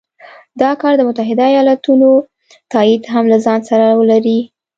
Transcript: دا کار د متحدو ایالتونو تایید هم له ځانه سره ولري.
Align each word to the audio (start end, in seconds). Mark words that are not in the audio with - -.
دا 0.61 0.71
کار 0.81 0.93
د 0.97 1.01
متحدو 1.09 1.43
ایالتونو 1.51 2.09
تایید 2.73 3.03
هم 3.13 3.23
له 3.31 3.37
ځانه 3.45 3.63
سره 3.69 3.85
ولري. 3.99 4.39